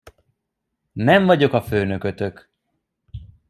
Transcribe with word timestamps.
Nem 0.91 1.25
vagyok 1.25 1.53
a 1.53 1.61
főnökötök. 1.61 2.49